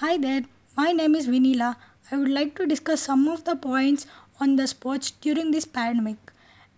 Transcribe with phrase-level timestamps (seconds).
[0.00, 0.42] Hi there,
[0.76, 1.74] my name is Vineela.
[2.12, 4.06] I would like to discuss some of the points
[4.40, 6.18] on the sports during this pandemic.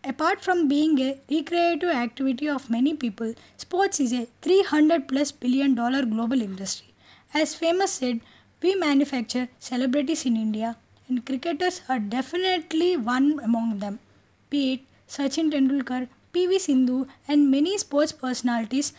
[0.03, 5.75] Apart from being a recreative activity of many people, sports is a 300 plus billion
[5.75, 6.95] dollar global industry.
[7.35, 8.21] As famous said,
[8.63, 10.77] we manufacture celebrities in India
[11.07, 13.99] and cricketers are definitely one among them.
[14.49, 18.95] Be it Sachin Tendulkar, PV Sindhu and many sports personalities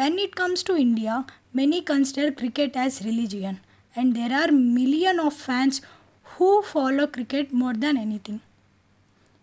[0.00, 3.60] when it comes to India, many consider cricket as religion,
[3.94, 5.82] and there are million of fans
[6.34, 8.40] who follow cricket more than anything.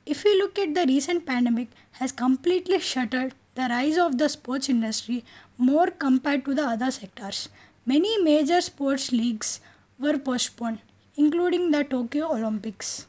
[0.06, 1.68] If we look at the recent pandemic
[2.00, 5.24] has completely shuttered the rise of the sports industry
[5.58, 7.50] more compared to the other sectors.
[7.86, 9.60] Many major sports leagues
[10.00, 10.80] were postponed,
[11.16, 13.08] including the Tokyo Olympics.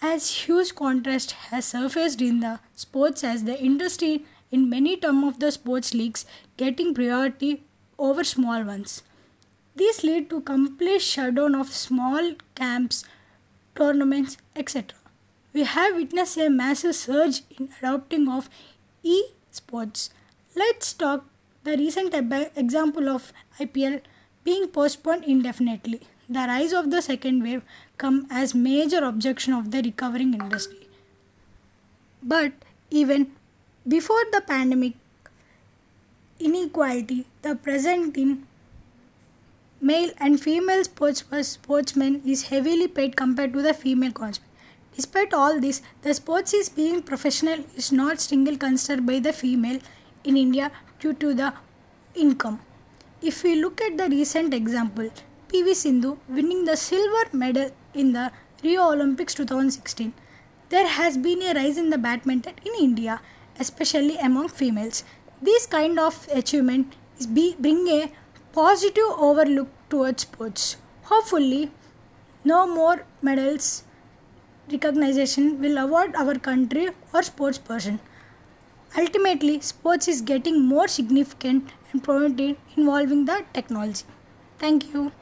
[0.00, 5.38] As huge contrast has surfaced in the sports as the industry in many term of
[5.38, 7.62] the sports leagues getting priority
[7.98, 9.02] over small ones.
[9.76, 13.04] These lead to complete shutdown of small camps,
[13.74, 14.96] tournaments, etc.
[15.52, 18.48] We have witnessed a massive surge in adopting of
[19.02, 20.10] e-sports.
[20.54, 21.24] Let's talk
[21.64, 22.14] the recent
[22.56, 24.00] example of IPL
[24.44, 26.00] being postponed indefinitely.
[26.28, 27.62] The rise of the second wave
[27.98, 30.88] come as major objection of the recovering industry.
[32.22, 32.52] But
[32.90, 33.32] even
[33.90, 34.94] before the pandemic,
[36.38, 38.46] inequality, the present in
[39.80, 44.46] male and female sports uh, sportsmen is heavily paid compared to the female sportsmen.
[44.94, 49.80] Despite all this, the sports is being professional is not single considered by the female
[50.22, 51.52] in India due to the
[52.14, 52.60] income.
[53.22, 55.10] If we look at the recent example,
[55.48, 58.30] PV Sindhu winning the silver medal in the
[58.62, 60.12] Rio Olympics 2016,
[60.68, 63.20] there has been a rise in the badminton in India
[63.58, 65.04] especially among females.
[65.42, 68.12] This kind of achievement is be, bring a
[68.52, 70.76] positive overlook towards sports.
[71.04, 71.70] Hopefully,
[72.44, 73.84] no more medals
[74.72, 78.00] recognition will award our country or sports person.
[78.96, 84.04] Ultimately, sports is getting more significant and prominent involving the technology.
[84.58, 85.12] Thank you.